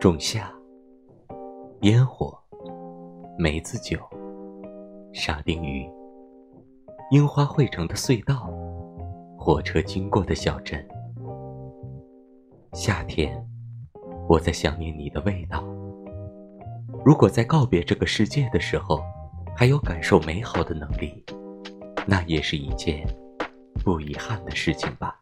[0.00, 0.50] 仲夏
[1.82, 2.34] 烟火
[3.36, 3.98] 梅子酒
[5.12, 5.86] 沙丁鱼
[7.10, 8.50] 樱花汇成的隧道
[9.36, 10.82] 火车经过的小镇。
[12.72, 13.46] 夏天
[14.26, 15.62] 我在想念你的味道。
[17.04, 19.02] 如果在告别这个世界的时候
[19.54, 21.22] 还有感受美好的能力
[22.06, 23.06] 那也是一件
[23.84, 25.20] 不遗憾的事情吧。